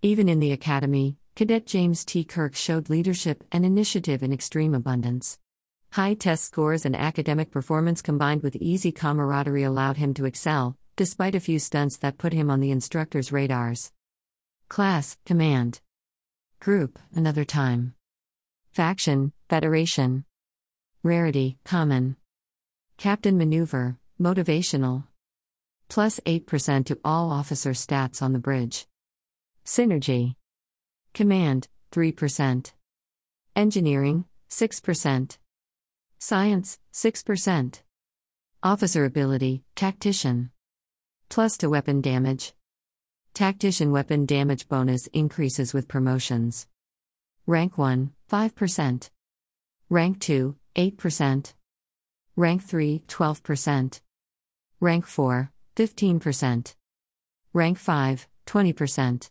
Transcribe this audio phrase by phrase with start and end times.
[0.00, 2.22] Even in the academy, Cadet James T.
[2.22, 5.40] Kirk showed leadership and initiative in extreme abundance.
[5.90, 11.34] High test scores and academic performance combined with easy camaraderie allowed him to excel, despite
[11.34, 13.90] a few stunts that put him on the instructor's radars.
[14.68, 15.80] Class, Command.
[16.60, 17.94] Group, Another Time.
[18.70, 20.24] Faction, Federation.
[21.02, 22.14] Rarity, Common.
[22.98, 25.08] Captain Maneuver, Motivational.
[25.88, 28.86] Plus 8% to all officer stats on the bridge.
[29.68, 30.34] Synergy.
[31.12, 32.72] Command, 3%.
[33.54, 35.38] Engineering, 6%.
[36.18, 37.82] Science, 6%.
[38.62, 40.50] Officer ability, Tactician.
[41.28, 42.54] Plus to weapon damage.
[43.34, 46.66] Tactician weapon damage bonus increases with promotions.
[47.46, 49.10] Rank 1, 5%.
[49.90, 51.52] Rank 2, 8%.
[52.36, 54.00] Rank 3, 12%.
[54.80, 56.74] Rank 4, 15%.
[57.52, 59.26] Rank 5, 20%.